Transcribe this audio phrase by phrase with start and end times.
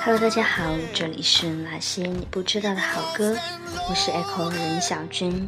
[0.00, 3.36] hello 大家好这里是那些你不知道的好歌
[3.90, 5.46] 我是 echo 任小军。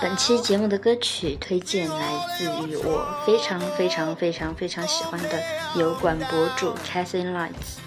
[0.00, 5.42] 本期节目的歌曲推荐来自于我非常非常非常非常喜欢的
[5.74, 7.78] 油管博主 chessin lights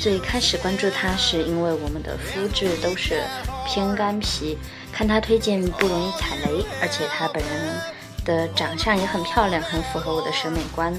[0.00, 3.22] 最开始关注他是因为我们的肤质都是
[3.66, 4.56] 偏干皮，
[4.92, 7.80] 看她推荐不容易踩雷，而且她本人
[8.24, 10.94] 的长相也很漂亮，很符合我的审美观。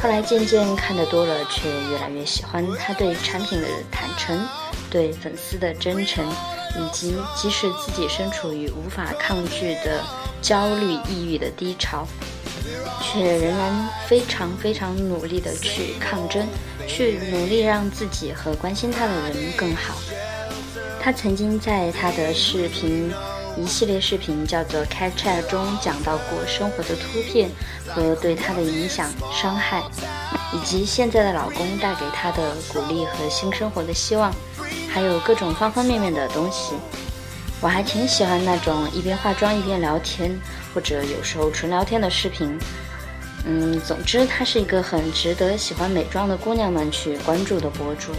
[0.00, 4.44] 后来渐渐看得多了，却越来越喜欢她对产品的坦诚，
[4.90, 6.26] 对粉丝的真诚，
[6.76, 10.02] 以及即使自己身处于无法抗拒的
[10.40, 12.06] 焦虑、抑郁的低潮，
[13.00, 16.46] 却仍然非常非常努力的去抗争，
[16.88, 19.94] 去努力让自己和关心他的人更好。
[21.04, 23.12] 他曾经在他的视频
[23.56, 27.50] 一系列视频叫做《Cat Chat》中讲到过生活的突变
[27.88, 29.82] 和对他的影响、伤害，
[30.54, 34.32] 以及现在的老公带给他的鼓励和新生活的希望，
[34.88, 36.74] 还有各种方方面面的东西。
[37.60, 40.40] 我还挺喜欢那种一边化妆一边聊天，
[40.72, 42.56] 或者有时候纯聊天的视频。
[43.44, 48.12] 嗯，总之，她是一个很值得喜欢美妆的姑娘们去关注的博主。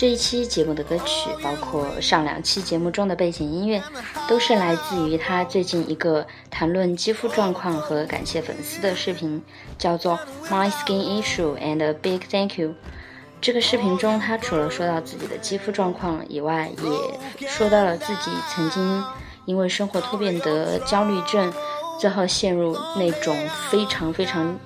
[0.00, 3.82] 这一期节目的歌曲，包括上两期节目中的背景音乐，
[4.26, 9.42] 都是来自于他最近一个谈论肌肤状况和感谢粉丝的视频，
[9.76, 10.18] 叫做
[10.50, 12.68] 《My Skin Issue and a Big Thank You》。
[13.42, 16.70] 这个视频中，他除了说到自己的肌肤状况以外，
[17.38, 19.04] 也说到了自己曾经
[19.44, 21.52] 因为生活突变得焦虑症，
[21.98, 23.36] 最后陷入那种
[23.68, 24.58] 非常非常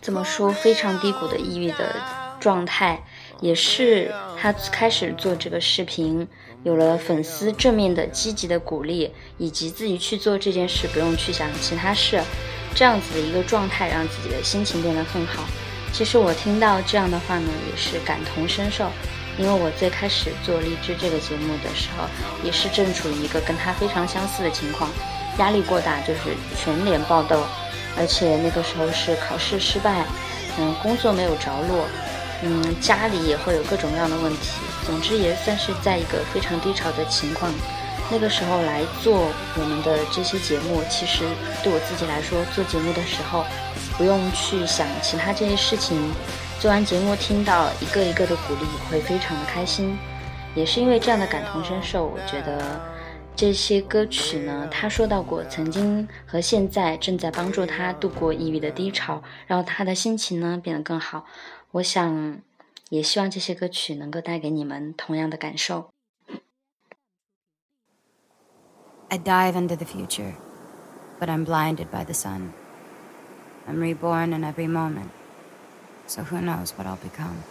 [0.00, 1.94] 怎么说非常低谷的抑郁的
[2.40, 3.04] 状态，
[3.40, 6.26] 也是他开始做这个视频，
[6.62, 12.20] 有了粉丝正面的积极的鼓励，以及自己去做这件事，不用去想其他事，
[12.74, 15.44] 这样子的一个状态，让自己的心情变得更好。
[15.92, 18.90] 其实我听到这样的话呢，也是感同身受，
[19.38, 22.08] 因为我最开始做荔枝这个节目的时候，
[22.42, 24.90] 也是正处于一个跟他非常相似的情况，
[25.38, 26.20] 压力过大，就是
[26.56, 27.44] 全脸爆痘，
[27.96, 30.04] 而且那个时候是考试失败，
[30.58, 31.86] 嗯，工作没有着落，
[32.42, 37.52] 嗯，家里也会有各种各样的问题，总之也算是在一个非常低潮的情况。
[38.10, 39.28] 那个时候来做
[39.58, 41.24] 我们的这些节目，其实
[41.62, 43.44] 对我自己来说，做节目的时候
[43.96, 45.96] 不用去想其他这些事情，
[46.60, 49.96] 做完节目听到一个一个的鼓励，会非常的开心。
[50.54, 52.78] 也是因为这样的感同身受，我觉得
[53.34, 61.24] 这些歌曲呢，他说到过曾经和现在正在帮助他度过抑郁的低潮，让他的心情呢变得更好。
[61.73, 62.41] 我想，
[62.89, 65.91] 也希望这些歌曲能够带给你们同样的感受。
[69.09, 70.33] I dive into the future,
[71.19, 72.51] but I'm blinded by the sun.
[73.67, 75.09] I'm reborn in every moment,
[76.07, 77.43] so who knows what I'll become.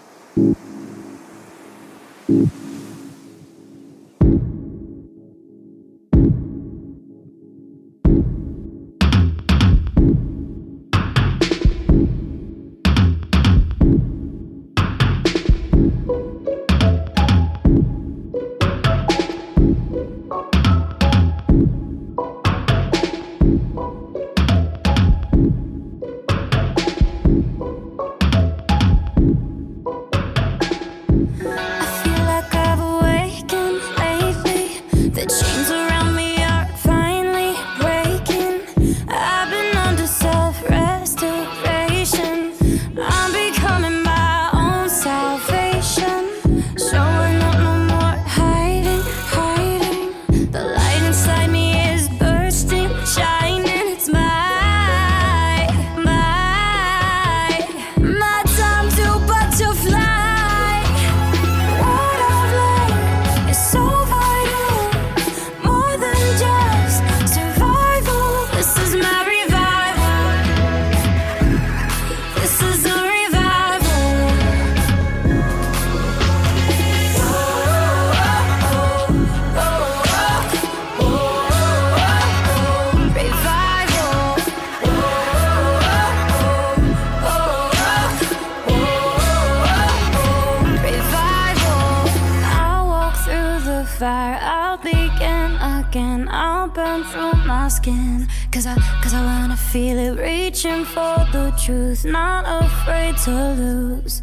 [96.74, 98.28] Burn through my skin.
[98.52, 100.20] Cause I, cause I wanna feel it.
[100.20, 102.06] Reaching for the truth.
[102.06, 104.22] Not afraid to lose.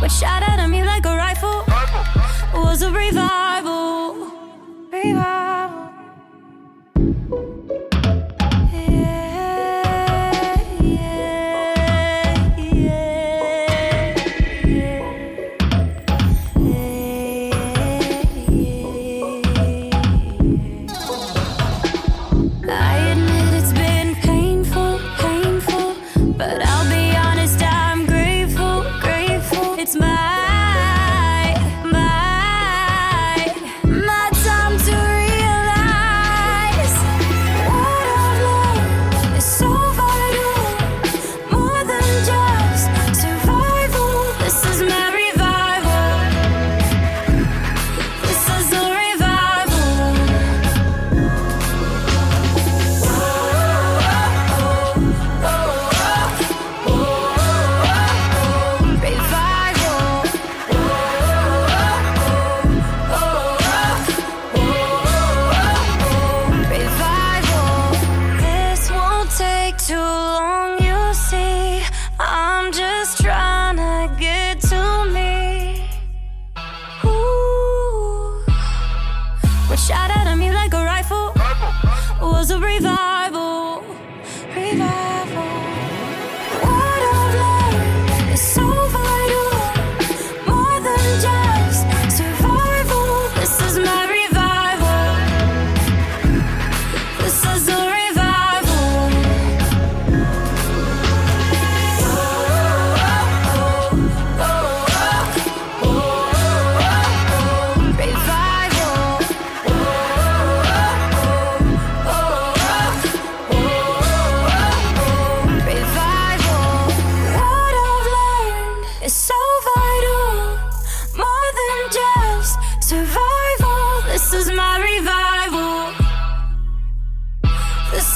[0.00, 1.64] What shot at me like a rifle
[2.54, 4.30] was a revival.
[4.92, 5.35] Revival.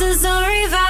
[0.00, 0.89] This is a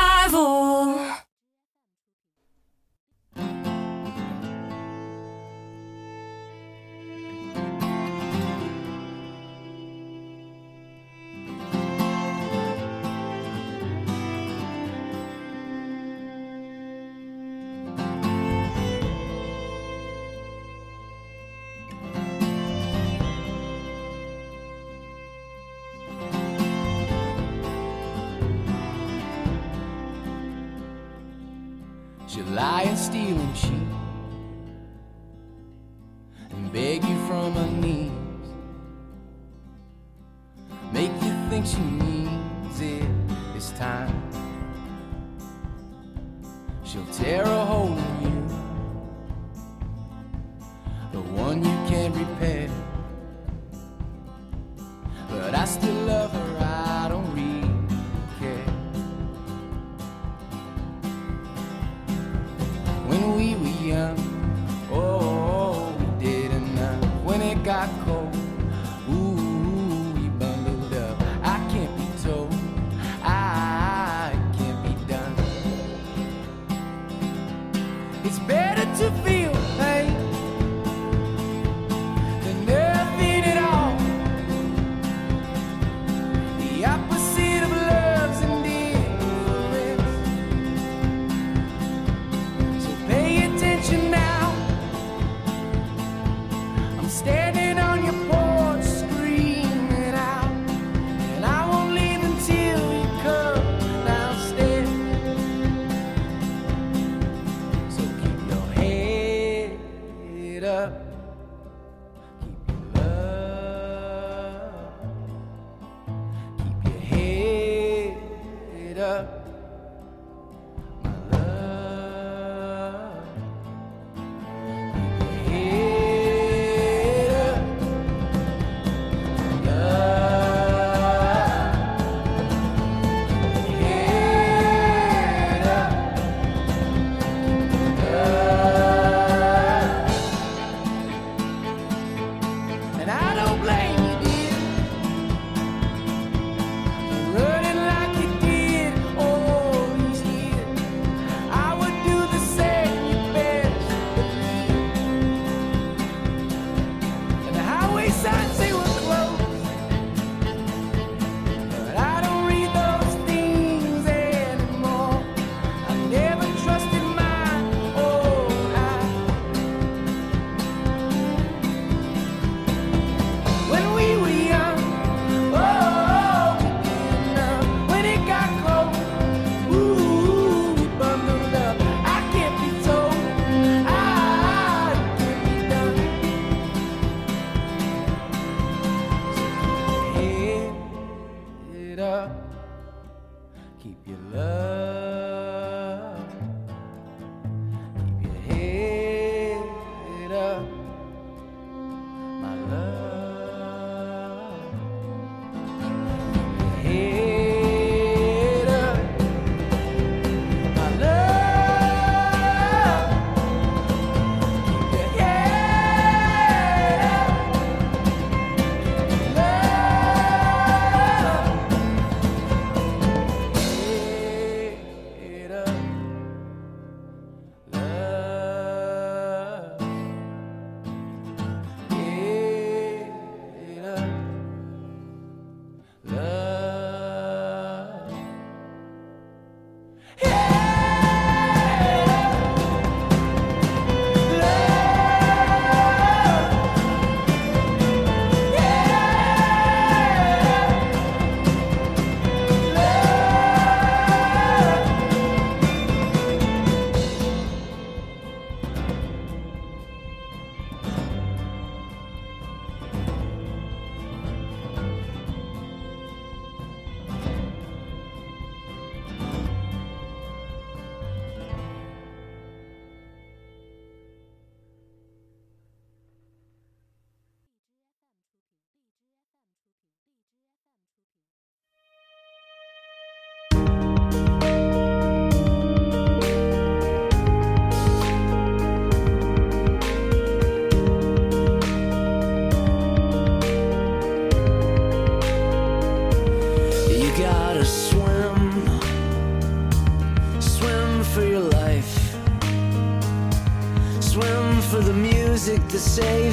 [67.65, 68.20] got cold.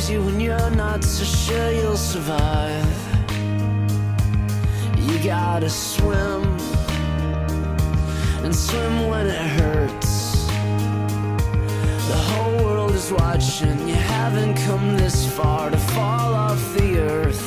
[0.10, 2.98] you when you're not so sure you'll survive.
[4.98, 6.44] You gotta swim
[8.44, 10.46] and swim when it hurts.
[12.12, 13.88] The whole world is watching.
[13.88, 17.46] You haven't come this far to fall off the earth.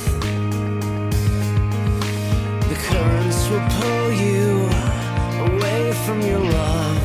[2.69, 4.49] The currents will pull you
[5.49, 7.05] away from your love.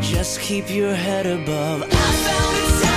[0.00, 1.82] Just keep your head above.
[1.82, 1.86] I
[2.26, 2.91] found time.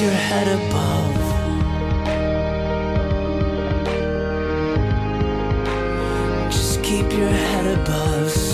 [0.00, 1.14] your head above.
[6.50, 8.53] Just keep your head above.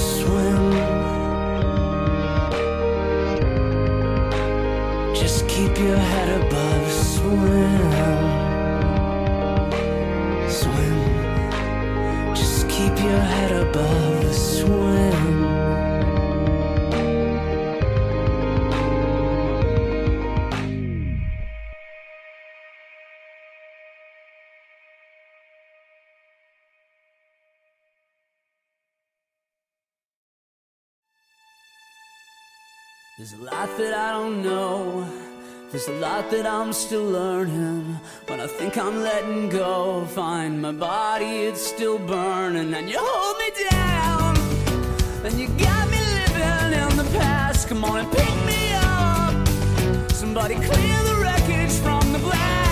[33.30, 35.08] There's a lot that I don't know.
[35.70, 37.96] There's a lot that I'm still learning.
[38.26, 42.74] When I think I'm letting go, find my body, it's still burning.
[42.74, 44.36] And you hold me down,
[45.24, 47.68] and you got me living in the past.
[47.68, 50.10] Come on and pick me up.
[50.10, 52.69] Somebody clear the wreckage from the blast.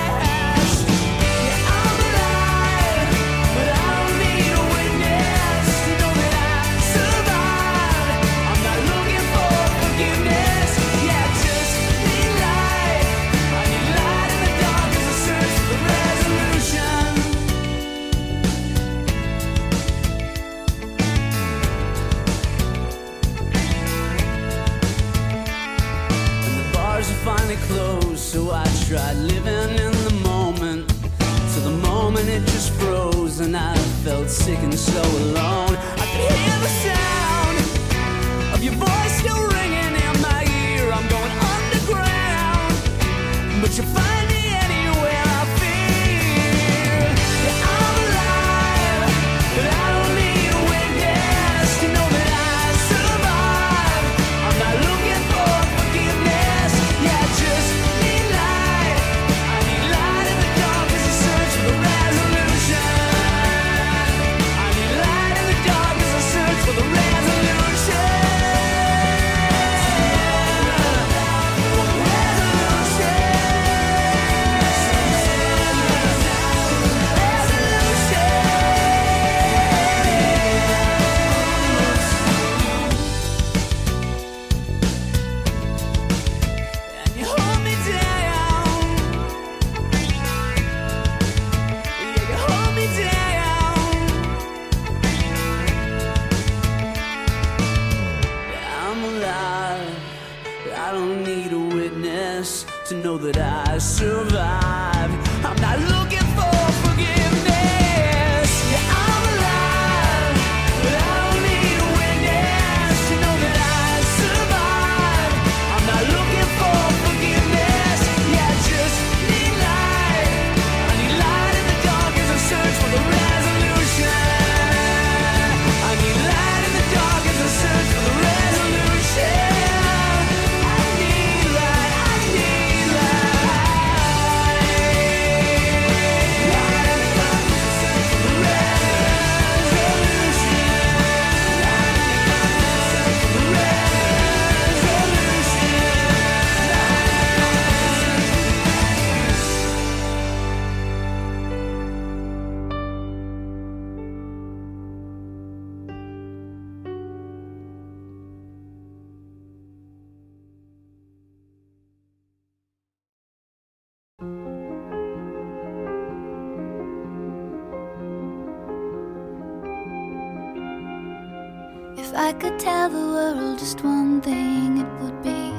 [172.10, 175.52] If I could tell the world just one thing, it would be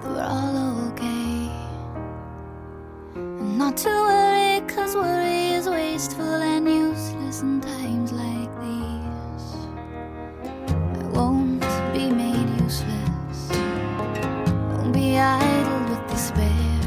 [0.00, 1.50] that we're all okay.
[3.14, 9.46] And not to worry, cause worry is wasteful and useless in times like these.
[10.98, 11.60] I won't
[11.92, 13.50] be made useless,
[14.72, 16.80] won't be idle with despair.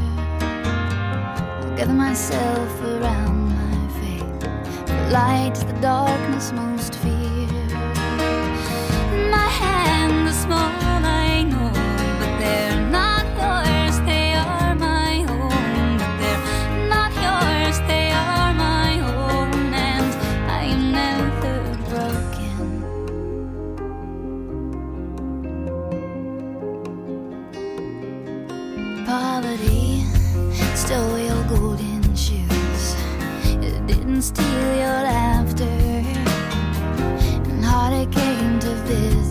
[1.62, 4.40] I'll gather myself around my faith,
[4.88, 6.52] the light, the darkness.
[34.22, 35.64] steal your laughter.
[37.52, 39.25] And heartache came to this.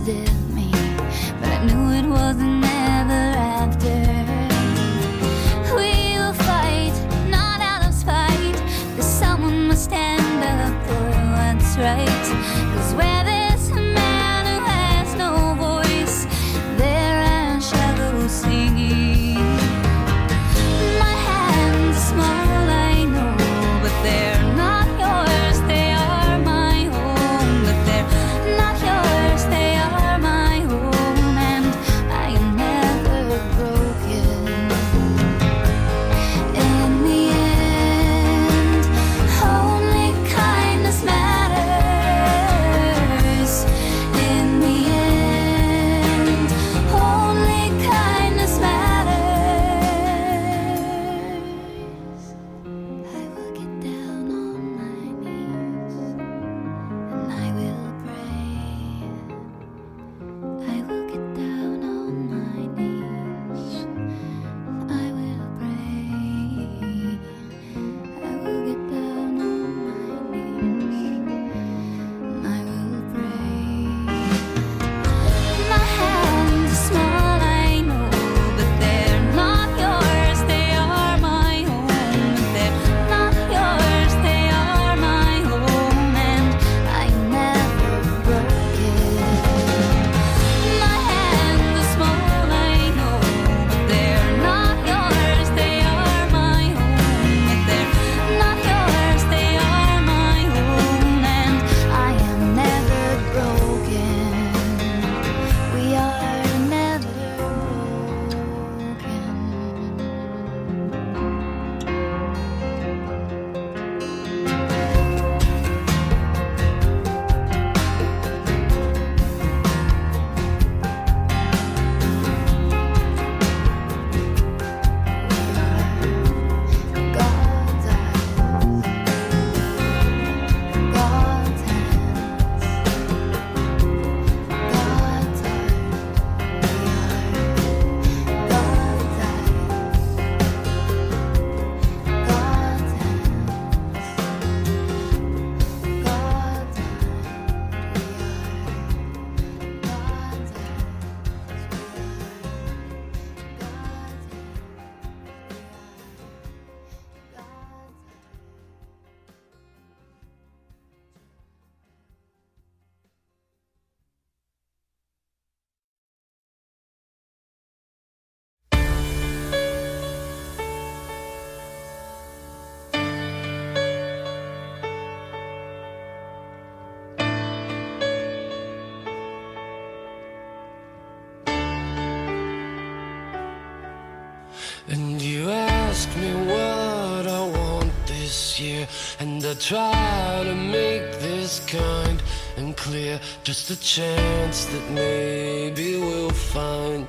[189.61, 192.23] Try to make this kind
[192.59, 197.09] and clear, just a chance that maybe we'll find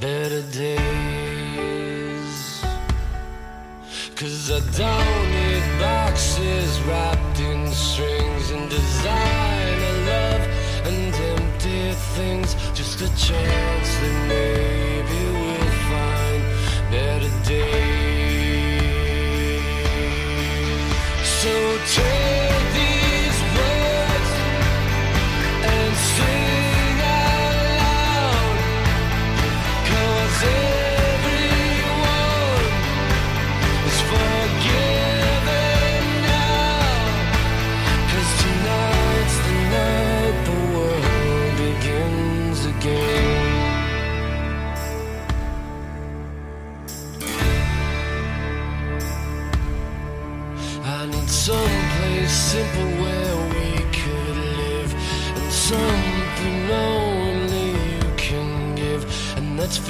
[0.00, 0.80] better days.
[4.16, 10.48] Cause I don't need boxes wrapped in strings and design love
[10.86, 14.89] and empty things, just a chance that maybe.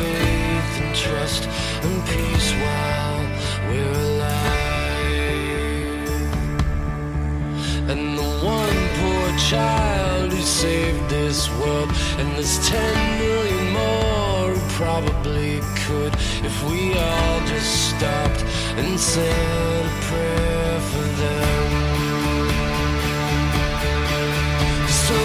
[0.01, 1.43] faith and trust
[1.85, 3.23] and peace while
[3.69, 5.51] we're alive.
[7.91, 14.63] And the one poor child who saved this world, and there's 10 million more who
[14.83, 15.53] probably
[15.85, 16.15] could
[16.49, 18.43] if we all just stopped
[18.81, 21.71] and said a prayer for them.
[25.09, 25.19] So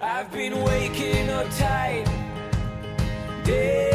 [0.00, 2.06] I've been waking up tight.
[3.44, 3.91] Day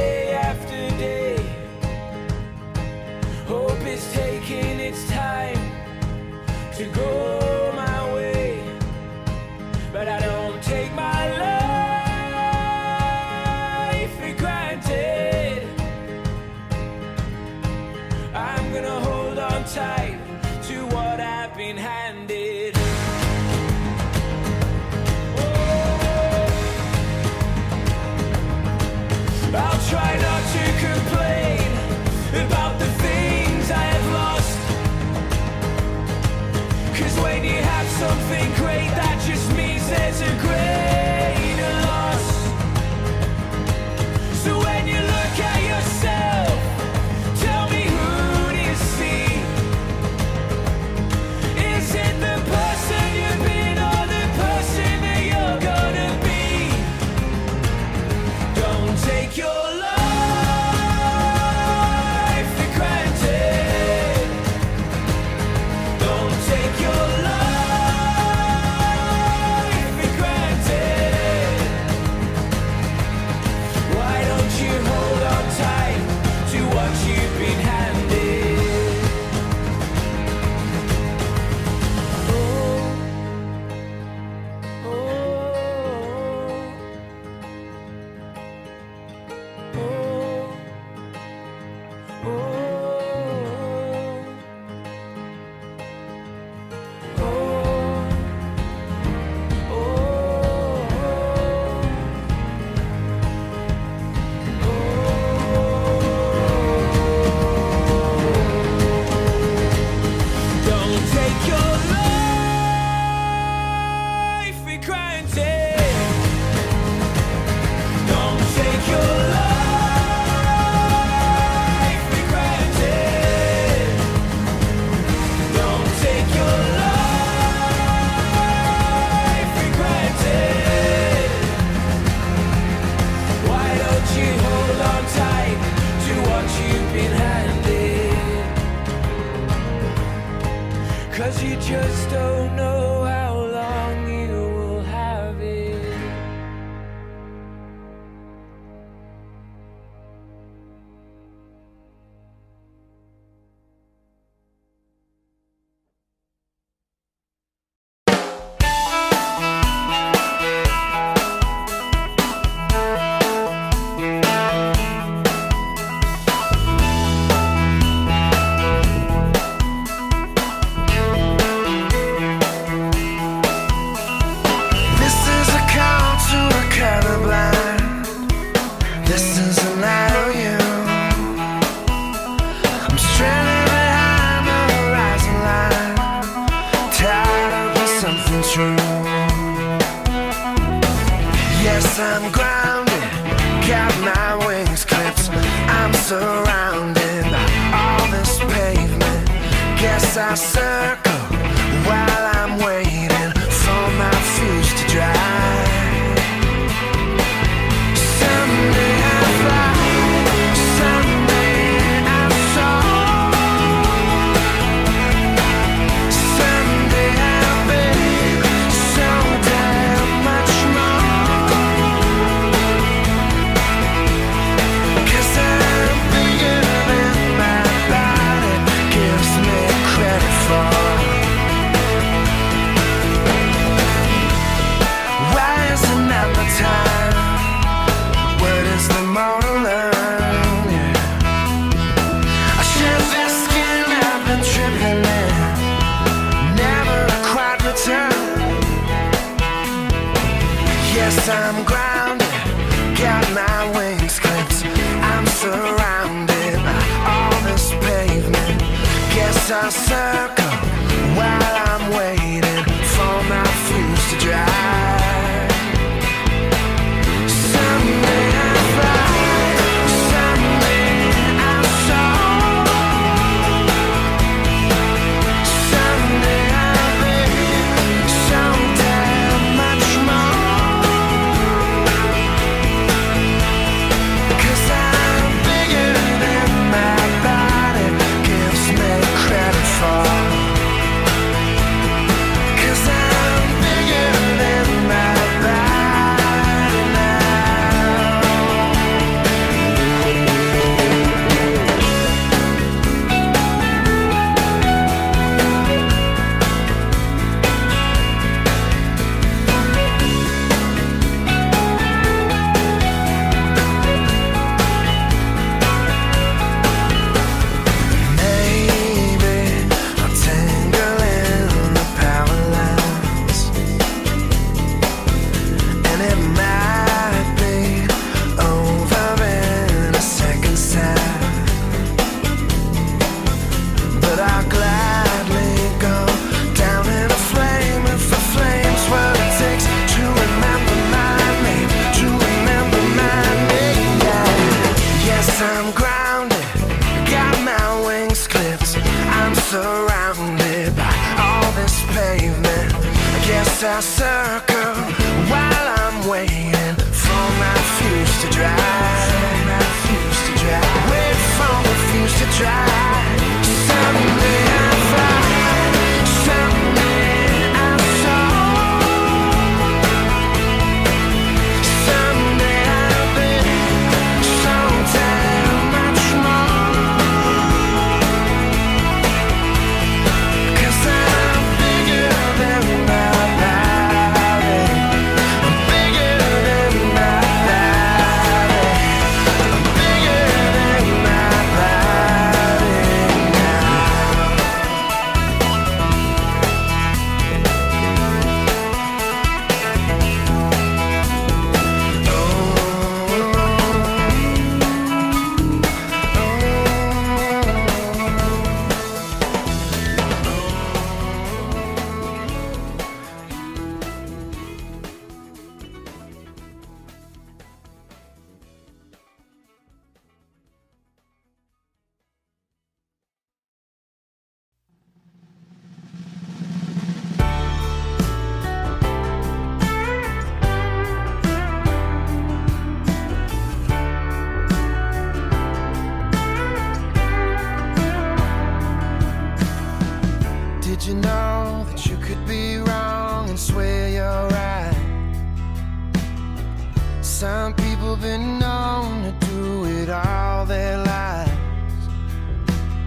[448.01, 451.31] been known to do it all their lives.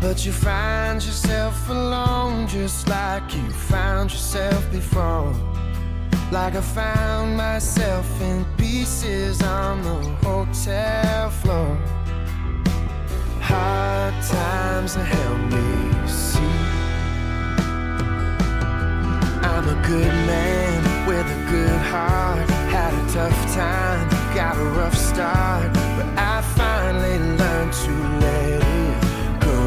[0.01, 5.35] But you find yourself alone just like you found yourself before.
[6.31, 11.77] Like I found myself in pieces on the hotel floor.
[13.41, 16.41] Hard times have helped me see.
[19.43, 22.60] I'm a good man with a good heart.
[22.91, 29.41] Had a tough time, got a rough start, but I finally learned to let it
[29.41, 29.59] go.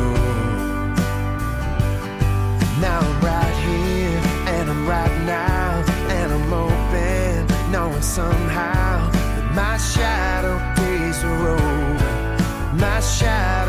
[2.82, 4.20] Now I'm right here
[4.54, 12.76] and I'm right now, and I'm open, knowing somehow that my shadow days are over.
[12.76, 13.63] My shadow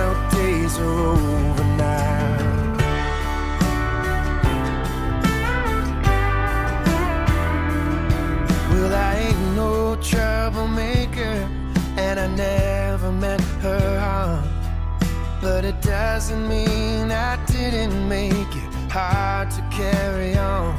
[15.45, 20.75] But it doesn't mean I didn't make it hard to carry on.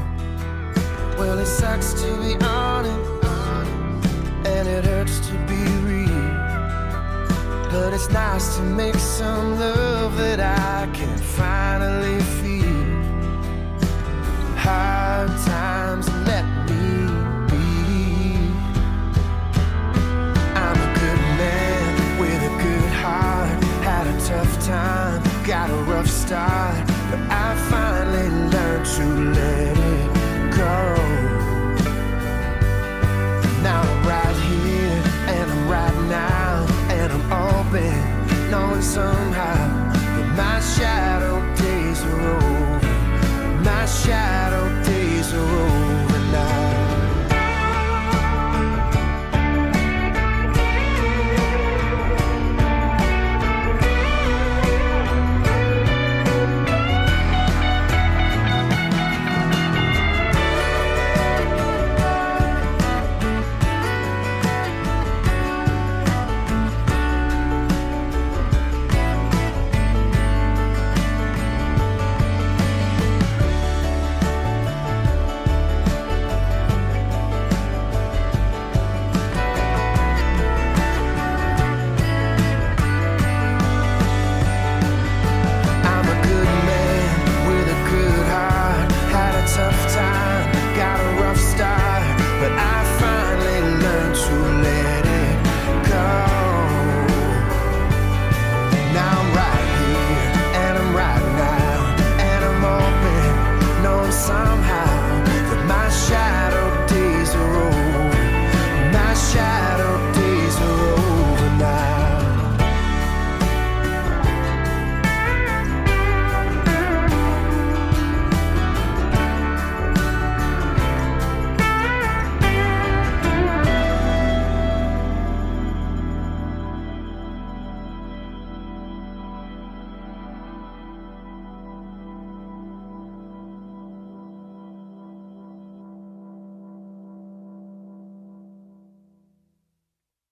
[1.20, 3.28] Well, it sucks to be honest,
[4.48, 6.32] and it hurts to be real.
[7.70, 12.86] But it's nice to make some love that I can finally feel.
[14.58, 15.95] Hard times.